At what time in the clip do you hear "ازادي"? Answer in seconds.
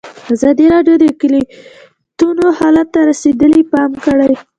0.33-0.65